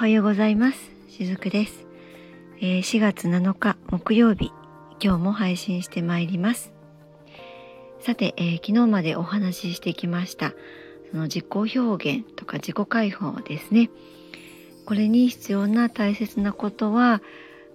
[0.00, 0.78] はようございます。
[1.10, 1.86] しずくです、
[2.58, 4.50] えー、4月7日木曜日。
[4.98, 6.72] 今日も配信してまいります。
[8.00, 10.54] さて、えー、昨日までお話ししてきました。
[11.10, 13.90] その自己表現とか自己解放ですね。
[14.86, 17.20] これに必要な大切なことは、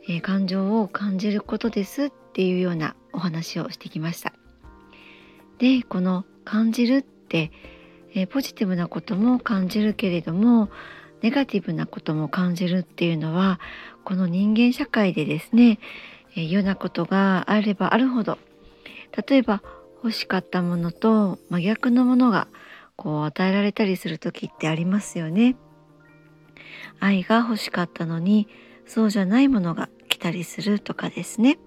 [0.09, 4.33] えー、感情を感じることですっていうようなお話をしてきました。
[5.59, 7.51] でこの感じるって、
[8.15, 10.71] えー、ポジティブなことも感じるけれども
[11.25, 13.59] ネガティブなことも感じるっていうのは
[14.03, 15.79] この人間社会でですね、
[16.35, 18.37] 嫌なことがあればあるほど
[19.27, 19.63] 例えば
[20.03, 22.47] 欲しかったものと真逆のものが
[22.95, 25.55] こう与えられたりする時ってありますよね。
[26.99, 28.47] 愛が欲しかったのに
[28.85, 31.57] そうじゃないものが来たりするとかですね。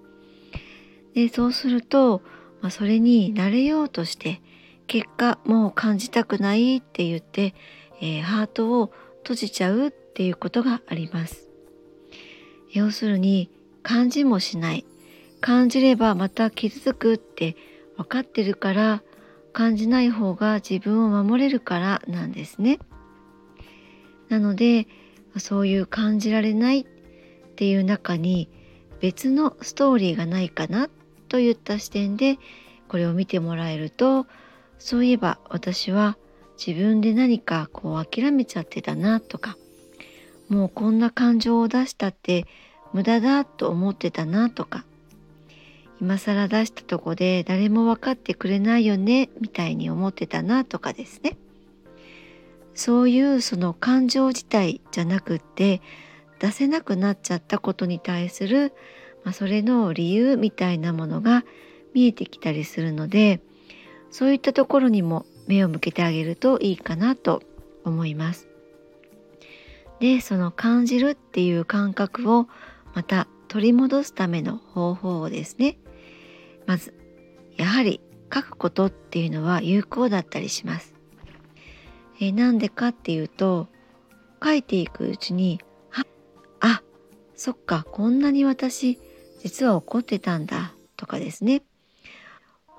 [1.14, 2.22] でそうすると、
[2.60, 4.40] まあ、それに慣れようとして
[4.86, 7.56] 結果もう感じたくないって言って、
[8.00, 8.92] えー、ハートを
[9.28, 11.50] 閉じちゃうっていうことがあります。
[12.72, 13.50] 要するに
[13.82, 14.86] 感じもしない
[15.42, 17.54] 感じればまた傷つくって
[17.98, 19.02] 分かってるから
[19.52, 22.78] 感じない方が自分を守れるからなんですね。
[24.30, 24.86] なので
[25.36, 26.86] そういう感じられないっ
[27.56, 28.48] ていう中に
[29.00, 30.88] 別のストーリーがないかな
[31.28, 32.38] といった視点で
[32.88, 34.26] これを見てもらえると
[34.78, 36.16] そういえば私は
[36.64, 39.56] 自分で何かこう諦めちゃってたなとか
[40.48, 42.46] もうこんな感情を出したって
[42.92, 44.84] 無駄だと思ってたなとか
[46.00, 51.36] 今更出したとこで誰も分かってくれないよねみたいに思ってたなとかですね。
[52.74, 55.82] そういうその感情自体じゃなくって
[56.38, 58.72] 出せなくなっちゃったことに対する、
[59.24, 61.44] まあ、それの理由みたいなものが
[61.92, 63.40] 見えてきたりするので
[64.12, 67.42] そういったところにも目を向けてあげるといいかなと
[67.84, 68.48] 思います。
[69.98, 72.46] でその感じるっていう感覚を
[72.94, 75.76] また取り戻すための方法をですね
[76.66, 76.94] まず
[77.56, 78.00] やはり
[78.32, 80.94] 書くことっていうのは有効だったりします。
[82.20, 83.68] えなんでかっていうと
[84.42, 85.60] 書いていくうちに
[86.60, 86.82] あ
[87.34, 88.98] そっかこんなに私
[89.40, 91.62] 実は怒ってたんだとかですね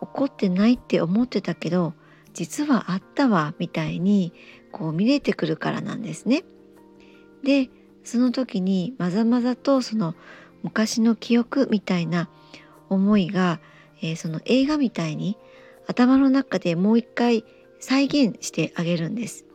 [0.02, 1.94] 怒ってないって思ってたけど
[2.34, 4.34] 実はあったわみたいに
[4.72, 6.44] こう見れてくるからなんですね。
[7.44, 7.70] で
[8.04, 10.16] その時にまざまざとその
[10.64, 12.30] 昔の記憶みたいな
[12.90, 13.60] 思いが、
[14.02, 15.38] えー、その映画みたいに
[15.88, 17.44] 頭の中でもう一回
[17.80, 19.46] 再現してあげるんです、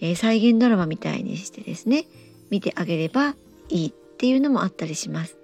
[0.00, 2.04] えー、再現ドラマみたいにしてですね
[2.50, 3.34] 見てあげれば
[3.68, 5.36] いいっていうのもあったりします、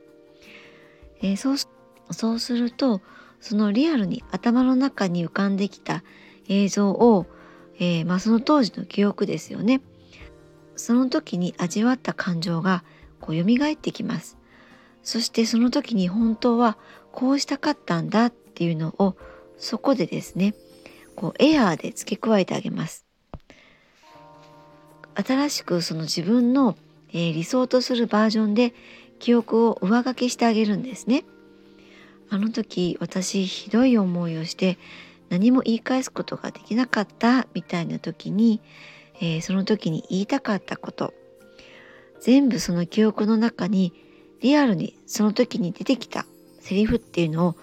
[1.23, 1.57] えー、そう
[2.13, 3.01] そうすると
[3.41, 6.03] そのリアルに頭の中に浮かんできた
[6.49, 7.27] 映像を、
[7.79, 9.81] えー、まあ、その当時の記憶ですよね。
[10.77, 12.85] その時に味わった感情が
[13.21, 14.39] こう蘇ってきます。
[15.03, 16.77] そしてその時に本当は
[17.13, 19.17] こうしたかったんだっていうのを
[19.57, 20.55] そこでですね
[21.17, 23.07] こうエアーで付け加えてあげます。
[25.15, 26.77] 新しくその自分の、
[27.13, 28.73] えー、理想とするバージョンで
[29.19, 31.25] 記憶を上書きしてあげるんですね。
[32.31, 34.79] あの時私ひどい思いをして
[35.29, 38.61] 何も言い返すことができなかったみたいな時に、
[39.21, 41.13] えー、その時に言いたかったこと
[42.21, 43.93] 全部その記憶の中に
[44.41, 46.27] リアルにその時に出てきた
[46.61, 47.57] セリフっていうのを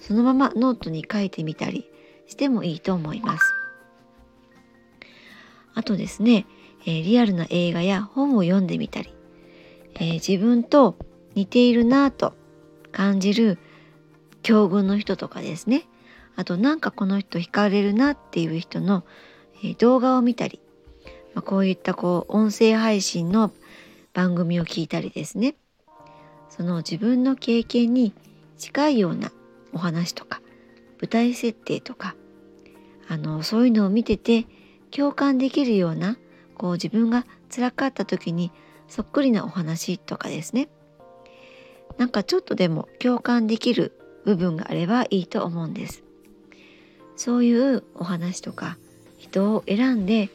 [0.00, 1.90] そのままノートに書いてみたり
[2.26, 3.54] してもいいと思います。
[5.74, 6.46] あとですね、
[6.82, 9.14] えー、リアルな映画や本を読んでみたり、
[9.94, 10.96] えー、自分と
[11.34, 12.34] 似ているなぁと
[12.90, 13.58] 感じる
[14.42, 15.84] 境遇の人とかですね
[16.38, 19.04] あとなんかこの人惹かれるなっていう人の、
[19.64, 20.60] え動画を見たり、
[21.34, 23.50] まあ、こういったこう音声配信の
[24.14, 25.56] 番組を聞いたりですね。
[26.48, 28.14] その自分の経験に
[28.56, 29.32] 近いような
[29.72, 30.40] お話とか
[31.00, 32.14] 舞台設定とか
[33.08, 34.46] あのそういうのを見てて
[34.92, 36.18] 共感できるような
[36.56, 38.52] こう自分が辛かった時に
[38.86, 40.68] そっくりなお話とかですね。
[41.96, 46.04] なんかちょっとでも共感できる部分があればいいと思うんです。
[47.18, 48.78] そういうお話とか
[49.16, 50.30] 人を選んで、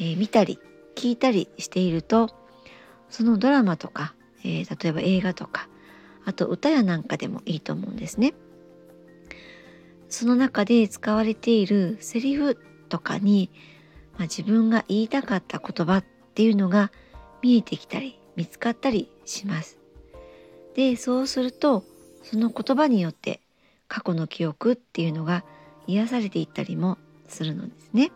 [0.00, 0.58] えー、見たり
[0.96, 2.30] 聞いたりしていると
[3.10, 5.68] そのドラマとか、えー、例えば映画とか
[6.24, 8.32] あと歌やなんかでもいいと思うんですね。
[10.08, 12.58] その中で使われているセリフ
[12.88, 13.50] とかに、
[14.12, 16.04] まあ、自分が言いたかった言葉っ
[16.34, 16.92] ていうのが
[17.42, 19.78] 見えてきたり見つかったりします。
[20.74, 21.84] でそうすると
[22.22, 23.42] その言葉によって
[23.86, 25.44] 過去の記憶っていうのが
[25.86, 28.10] 癒されていったりもするのですね。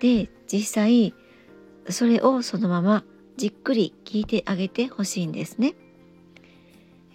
[0.00, 1.14] で実際
[1.88, 3.04] それをそのまま
[3.36, 5.74] じっくり聞いてあげてほしいんですね、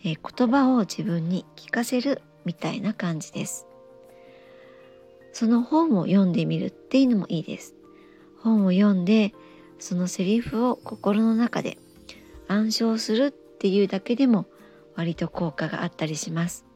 [0.04, 3.68] えー、言葉を自分に聞かせるみたいな感じです。
[5.34, 7.76] その本を読んでみるっていうのもいいです。
[8.42, 9.34] 本を読んで
[9.80, 11.78] そのセリフを心の中で
[12.48, 14.48] 暗唱するっていうだけでも
[14.96, 16.67] 割と効果があったりします。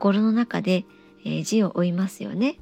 [0.00, 0.86] 心の中で、
[1.24, 2.56] えー、字を追いますよね。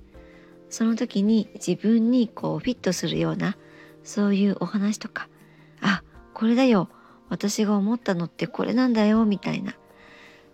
[0.70, 3.56] その時に自分にこうフィットするような
[4.02, 5.28] そういうお話とか
[5.80, 6.02] あ
[6.34, 6.90] これだよ
[7.30, 9.76] 私が思ったのってこれなんだよみたいな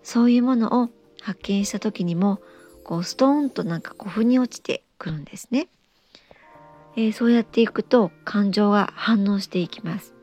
[0.05, 0.91] そういうものを
[1.21, 2.41] 発見した時にも
[2.85, 5.67] こうストーンとなんかこう腑に落ちてくるんですね、
[6.95, 10.15] えー、そうやっていくと感情が反応していきます。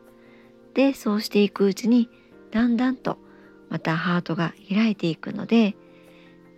[0.74, 2.08] でそうしていくうちに
[2.52, 3.18] だんだんと
[3.70, 5.76] またハートが開いていくので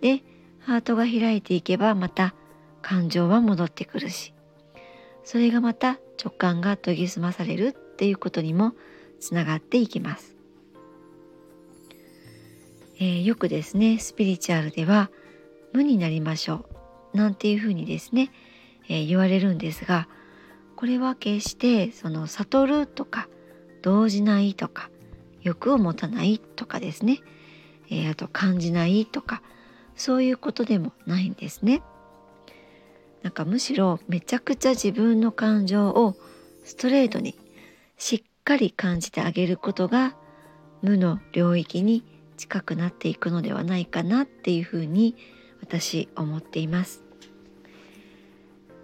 [0.04, 0.22] で
[0.60, 2.34] ハートが開いていけばまた
[2.82, 4.34] 感情は戻ってくるし。
[5.24, 8.74] それがまた直感が研ぎ澄まされるっていうことにも
[9.20, 10.36] つながっていきます、
[12.96, 15.10] えー、よくですねスピリチュアルでは
[15.72, 16.66] 無になりましょ
[17.14, 18.30] うなんていうふうにですね、
[18.88, 20.08] えー、言われるんですが
[20.76, 23.28] これは決してその悟るとか
[23.82, 24.90] 動じないとか
[25.40, 27.20] 欲を持たないとかですね、
[27.90, 29.42] えー、あと感じないとか
[29.96, 31.82] そういうことでもないんですね。
[33.22, 36.14] なんかむしろめちゃくちゃ自分の感情を
[36.62, 37.38] ストレートに
[37.96, 40.14] しっかり感じてあげることが
[40.82, 42.04] 無の領域に
[42.36, 45.16] 近くなっていくのではないかなっていうふうに
[45.62, 47.02] 私思っています、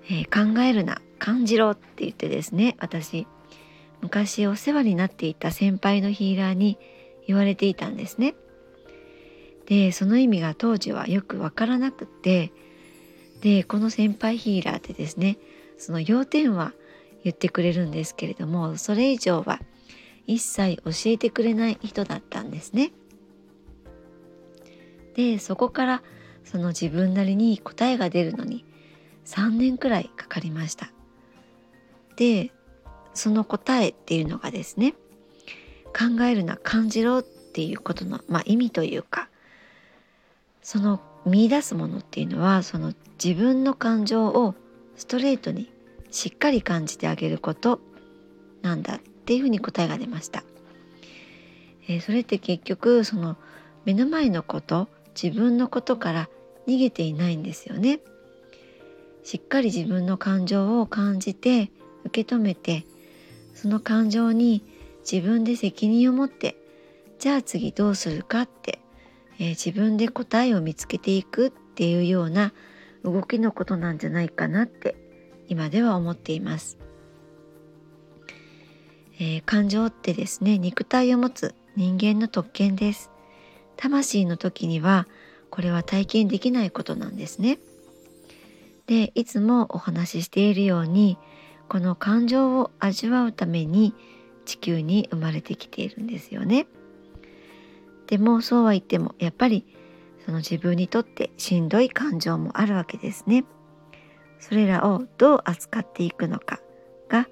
[0.04, 3.26] えー、考えるな感じろって言ってですね私
[4.00, 6.78] 昔お世話になっていた先輩のヒーラーに
[7.26, 8.34] 言われていたんですね
[9.70, 12.52] でその意味が当時はよくわからなくって
[13.40, 15.38] でこの先輩ヒーラーってですね
[15.78, 16.72] その要点は
[17.22, 19.60] 言ってくれるんですけれどもそれ以上は
[20.26, 22.90] 一切教えてくれない人だったんですね。
[25.14, 26.02] でそこから
[26.44, 28.64] その自分なりに答えが出るのに
[29.24, 30.90] 3年くらいかかりました。
[32.16, 32.52] で
[33.14, 34.94] その答えっていうのがですね
[35.86, 39.29] 考えるな感じろっていうことの、まあ、意味というか
[40.62, 44.54] その見出すものっていうのはその自分の感情を
[44.96, 45.70] ストレートに
[46.10, 47.80] しっかり感じてあげること
[48.62, 50.44] なんだっていうふうに答えが出ました、
[51.88, 53.36] えー、それって結局その
[53.84, 54.88] 目の前のこと
[55.20, 56.28] 自分のことから
[56.66, 58.00] 逃げていないんですよね。
[59.22, 61.70] しっかり自分の感情を感じて
[62.04, 62.86] 受け止めて
[63.54, 64.62] その感情に
[65.10, 66.56] 自分で責任を持って
[67.18, 68.79] じゃあ次どうするかって、
[69.40, 72.52] えー、自分で答えを見つけていくっていうような
[73.02, 74.94] 動きのことなんじゃないかなって
[75.48, 76.78] 今では思っています。
[79.18, 83.10] えー、感情ってですね肉体を持つ人間の特権です。
[83.76, 85.08] 魂の時には
[85.48, 87.58] これは体験できないことなんですね。
[88.86, 91.16] でいつもお話ししているように
[91.68, 93.94] この感情を味わうために
[94.44, 96.66] 地球に生まれてきているんですよね。
[98.10, 99.64] でもそうは言ってもやっぱり
[100.26, 103.44] その自分にとってしんどい感情もあるわけですね。
[104.40, 106.60] それらをどう扱っていくのか
[107.08, 107.28] が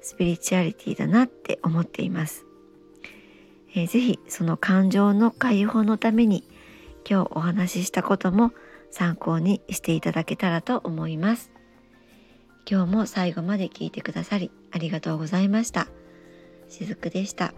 [0.00, 2.46] スピリチュアリティだなって思っています。
[3.74, 6.44] えー、ぜひその感情の解放のために
[7.08, 8.52] 今日お話ししたことも
[8.90, 11.50] 参考にしていただけたらと思います。
[12.70, 15.88] 今日も最後まで聞いてくださりありがとうございました。
[16.68, 17.54] しずくでした。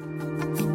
[0.00, 0.67] Thank you.